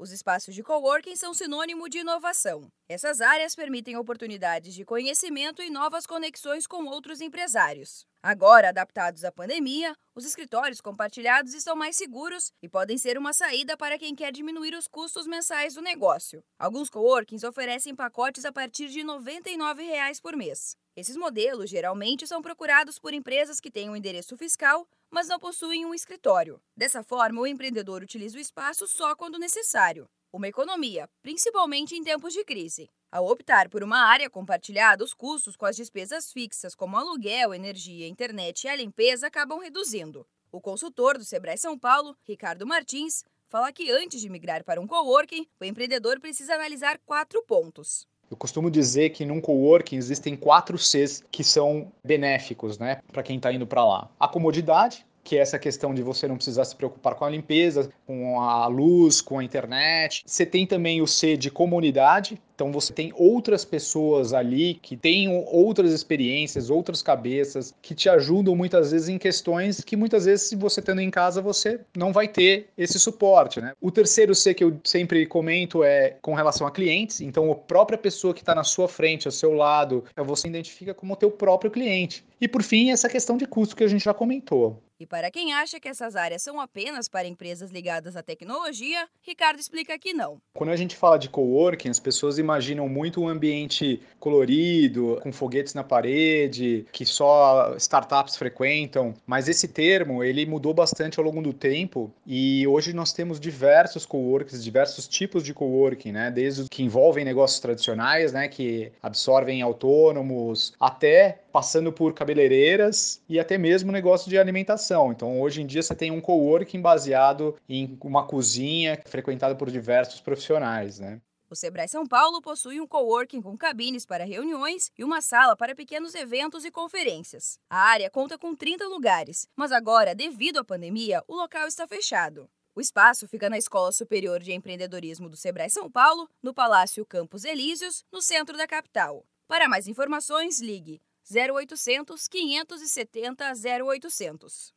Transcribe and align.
Os 0.00 0.12
espaços 0.12 0.54
de 0.54 0.62
coworking 0.62 1.16
são 1.16 1.34
sinônimo 1.34 1.88
de 1.88 1.98
inovação. 1.98 2.70
Essas 2.88 3.20
áreas 3.20 3.56
permitem 3.56 3.96
oportunidades 3.96 4.72
de 4.72 4.84
conhecimento 4.84 5.60
e 5.60 5.70
novas 5.70 6.06
conexões 6.06 6.68
com 6.68 6.84
outros 6.84 7.20
empresários. 7.20 8.06
Agora, 8.22 8.68
adaptados 8.68 9.24
à 9.24 9.32
pandemia, 9.32 9.96
os 10.14 10.24
escritórios 10.24 10.80
compartilhados 10.80 11.52
estão 11.52 11.74
mais 11.74 11.96
seguros 11.96 12.52
e 12.62 12.68
podem 12.68 12.96
ser 12.96 13.18
uma 13.18 13.32
saída 13.32 13.76
para 13.76 13.98
quem 13.98 14.14
quer 14.14 14.30
diminuir 14.30 14.72
os 14.76 14.86
custos 14.86 15.26
mensais 15.26 15.74
do 15.74 15.82
negócio. 15.82 16.44
Alguns 16.60 16.88
coworkings 16.88 17.44
oferecem 17.44 17.92
pacotes 17.92 18.44
a 18.44 18.52
partir 18.52 18.90
de 18.90 19.02
99 19.02 19.82
reais 19.82 20.20
por 20.20 20.36
mês. 20.36 20.76
Esses 20.98 21.16
modelos 21.16 21.70
geralmente 21.70 22.26
são 22.26 22.42
procurados 22.42 22.98
por 22.98 23.14
empresas 23.14 23.60
que 23.60 23.70
têm 23.70 23.88
um 23.88 23.94
endereço 23.94 24.36
fiscal 24.36 24.86
mas 25.10 25.28
não 25.28 25.38
possuem 25.38 25.86
um 25.86 25.94
escritório. 25.94 26.60
Dessa 26.76 27.02
forma, 27.02 27.40
o 27.40 27.46
empreendedor 27.46 28.02
utiliza 28.02 28.36
o 28.36 28.40
espaço 28.40 28.86
só 28.86 29.14
quando 29.14 29.38
necessário. 29.38 30.08
Uma 30.32 30.48
economia, 30.48 31.08
principalmente 31.22 31.94
em 31.94 32.02
tempos 32.02 32.34
de 32.34 32.44
crise. 32.44 32.90
Ao 33.10 33.26
optar 33.26 33.70
por 33.70 33.82
uma 33.82 33.98
área 33.98 34.28
compartilhada, 34.28 35.02
os 35.02 35.14
custos 35.14 35.56
com 35.56 35.64
as 35.64 35.76
despesas 35.76 36.30
fixas, 36.30 36.74
como 36.74 36.96
aluguel, 36.96 37.54
energia, 37.54 38.06
internet 38.06 38.64
e 38.64 38.68
a 38.68 38.76
limpeza, 38.76 39.28
acabam 39.28 39.58
reduzindo. 39.58 40.26
O 40.52 40.60
consultor 40.60 41.16
do 41.16 41.24
Sebrae 41.24 41.56
São 41.56 41.78
Paulo, 41.78 42.14
Ricardo 42.22 42.66
Martins, 42.66 43.24
fala 43.48 43.72
que 43.72 43.90
antes 43.90 44.20
de 44.20 44.28
migrar 44.28 44.62
para 44.62 44.80
um 44.80 44.86
coworking, 44.86 45.46
o 45.58 45.64
empreendedor 45.64 46.20
precisa 46.20 46.54
analisar 46.54 46.98
quatro 47.06 47.42
pontos. 47.44 48.06
Eu 48.30 48.36
costumo 48.36 48.70
dizer 48.70 49.10
que 49.10 49.24
num 49.24 49.40
coworking 49.40 49.96
existem 49.96 50.36
quatro 50.36 50.76
Cs 50.76 51.24
que 51.30 51.42
são 51.42 51.90
benéficos, 52.04 52.78
né, 52.78 53.00
para 53.12 53.22
quem 53.22 53.36
está 53.36 53.52
indo 53.52 53.66
para 53.66 53.84
lá. 53.84 54.10
A 54.20 54.28
comodidade, 54.28 55.06
que 55.28 55.36
é 55.36 55.40
essa 55.40 55.58
questão 55.58 55.92
de 55.92 56.02
você 56.02 56.26
não 56.26 56.36
precisar 56.36 56.64
se 56.64 56.74
preocupar 56.74 57.14
com 57.14 57.22
a 57.22 57.28
limpeza, 57.28 57.90
com 58.06 58.40
a 58.40 58.66
luz, 58.66 59.20
com 59.20 59.38
a 59.38 59.44
internet. 59.44 60.22
Você 60.24 60.46
tem 60.46 60.66
também 60.66 61.02
o 61.02 61.06
C 61.06 61.36
de 61.36 61.50
comunidade, 61.50 62.40
então 62.54 62.72
você 62.72 62.94
tem 62.94 63.12
outras 63.14 63.62
pessoas 63.62 64.32
ali 64.32 64.74
que 64.82 64.96
têm 64.96 65.28
outras 65.28 65.92
experiências, 65.92 66.70
outras 66.70 67.02
cabeças, 67.02 67.74
que 67.82 67.94
te 67.94 68.08
ajudam 68.08 68.56
muitas 68.56 68.90
vezes 68.90 69.10
em 69.10 69.18
questões 69.18 69.84
que 69.84 69.96
muitas 69.96 70.24
vezes, 70.24 70.48
se 70.48 70.56
você 70.56 70.80
estando 70.80 71.02
em 71.02 71.10
casa, 71.10 71.42
você 71.42 71.78
não 71.94 72.10
vai 72.10 72.26
ter 72.26 72.68
esse 72.76 72.98
suporte. 72.98 73.60
Né? 73.60 73.74
O 73.82 73.90
terceiro 73.90 74.34
C 74.34 74.54
que 74.54 74.64
eu 74.64 74.80
sempre 74.82 75.26
comento 75.26 75.84
é 75.84 76.16
com 76.22 76.32
relação 76.32 76.66
a 76.66 76.70
clientes. 76.70 77.20
Então, 77.20 77.52
a 77.52 77.54
própria 77.54 77.98
pessoa 77.98 78.32
que 78.32 78.40
está 78.40 78.54
na 78.54 78.64
sua 78.64 78.88
frente, 78.88 79.28
ao 79.28 79.32
seu 79.32 79.52
lado, 79.52 80.04
você 80.16 80.48
identifica 80.48 80.94
como 80.94 81.14
teu 81.16 81.30
próprio 81.30 81.70
cliente. 81.70 82.24
E 82.40 82.48
por 82.48 82.62
fim, 82.62 82.90
essa 82.90 83.10
questão 83.10 83.36
de 83.36 83.46
custo 83.46 83.76
que 83.76 83.84
a 83.84 83.88
gente 83.88 84.04
já 84.04 84.14
comentou. 84.14 84.82
E 85.00 85.06
para 85.06 85.30
quem 85.30 85.52
acha 85.52 85.78
que 85.78 85.88
essas 85.88 86.16
áreas 86.16 86.42
são 86.42 86.60
apenas 86.60 87.08
para 87.08 87.28
empresas 87.28 87.70
ligadas 87.70 88.16
à 88.16 88.22
tecnologia, 88.22 89.08
Ricardo 89.22 89.60
explica 89.60 89.96
que 89.96 90.12
não. 90.12 90.38
Quando 90.52 90.70
a 90.70 90.76
gente 90.76 90.96
fala 90.96 91.16
de 91.16 91.28
coworking, 91.28 91.88
as 91.88 92.00
pessoas 92.00 92.36
imaginam 92.36 92.88
muito 92.88 93.20
um 93.20 93.28
ambiente 93.28 94.02
colorido, 94.18 95.20
com 95.22 95.32
foguetes 95.32 95.72
na 95.72 95.84
parede, 95.84 96.84
que 96.90 97.06
só 97.06 97.76
startups 97.76 98.36
frequentam, 98.36 99.14
mas 99.24 99.48
esse 99.48 99.68
termo, 99.68 100.24
ele 100.24 100.44
mudou 100.44 100.74
bastante 100.74 101.20
ao 101.20 101.24
longo 101.24 101.40
do 101.40 101.52
tempo 101.52 102.12
e 102.26 102.66
hoje 102.66 102.92
nós 102.92 103.12
temos 103.12 103.38
diversos 103.38 104.04
coworkings, 104.04 104.64
diversos 104.64 105.06
tipos 105.06 105.44
de 105.44 105.54
coworking, 105.54 106.10
né? 106.10 106.28
Desde 106.28 106.62
os 106.62 106.68
que 106.68 106.82
envolvem 106.82 107.24
negócios 107.24 107.60
tradicionais, 107.60 108.32
né, 108.32 108.48
que 108.48 108.90
absorvem 109.00 109.62
autônomos, 109.62 110.72
até 110.80 111.38
passando 111.52 111.92
por 111.92 112.12
cabeleireiras 112.14 113.22
e 113.28 113.38
até 113.38 113.56
mesmo 113.56 113.92
negócio 113.92 114.28
de 114.28 114.38
alimentação. 114.38 115.12
Então, 115.12 115.40
hoje 115.40 115.62
em 115.62 115.66
dia 115.66 115.82
você 115.82 115.94
tem 115.94 116.10
um 116.10 116.20
coworking 116.20 116.80
baseado 116.80 117.56
em 117.68 117.98
uma 118.02 118.26
cozinha 118.26 119.00
frequentada 119.06 119.54
por 119.54 119.70
diversos 119.70 120.20
profissionais, 120.20 120.98
né? 120.98 121.20
O 121.50 121.56
Sebrae 121.56 121.88
São 121.88 122.06
Paulo 122.06 122.42
possui 122.42 122.78
um 122.78 122.86
coworking 122.86 123.40
com 123.40 123.56
cabines 123.56 124.04
para 124.04 124.24
reuniões 124.24 124.92
e 124.98 125.02
uma 125.02 125.22
sala 125.22 125.56
para 125.56 125.74
pequenos 125.74 126.14
eventos 126.14 126.62
e 126.62 126.70
conferências. 126.70 127.58
A 127.70 127.78
área 127.78 128.10
conta 128.10 128.36
com 128.36 128.54
30 128.54 128.86
lugares, 128.86 129.48
mas 129.56 129.72
agora, 129.72 130.14
devido 130.14 130.58
à 130.58 130.64
pandemia, 130.64 131.24
o 131.26 131.34
local 131.34 131.66
está 131.66 131.88
fechado. 131.88 132.50
O 132.74 132.82
espaço 132.82 133.26
fica 133.26 133.48
na 133.48 133.56
Escola 133.56 133.90
Superior 133.92 134.40
de 134.40 134.52
Empreendedorismo 134.52 135.28
do 135.28 135.38
Sebrae 135.38 135.70
São 135.70 135.90
Paulo, 135.90 136.28
no 136.42 136.52
Palácio 136.52 137.04
Campos 137.06 137.44
Elíseos, 137.44 138.04
no 138.12 138.20
centro 138.20 138.54
da 138.56 138.66
capital. 138.66 139.24
Para 139.48 139.70
mais 139.70 139.88
informações, 139.88 140.60
ligue 140.60 141.00
0800 141.30 142.26
570 142.26 143.52
0800. 143.84 144.72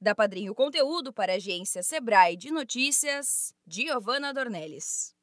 Da 0.00 0.14
Padrinho 0.14 0.54
Conteúdo 0.54 1.12
para 1.12 1.32
a 1.32 1.36
agência 1.36 1.82
Sebrae 1.82 2.36
de 2.36 2.52
Notícias, 2.52 3.52
Giovana 3.66 4.32
Dornelles. 4.32 5.17